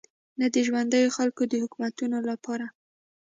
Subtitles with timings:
[0.39, 2.65] نه د ژونديو خلکو د حکومتونو لپاره.